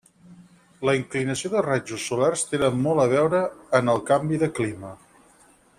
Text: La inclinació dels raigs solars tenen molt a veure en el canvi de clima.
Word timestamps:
La 0.89 0.95
inclinació 0.99 1.51
dels 1.55 1.65
raigs 1.67 2.07
solars 2.11 2.47
tenen 2.53 2.81
molt 2.87 3.03
a 3.03 3.07
veure 3.15 3.43
en 3.81 3.93
el 3.95 4.03
canvi 4.11 4.41
de 4.45 4.51
clima. 4.61 4.97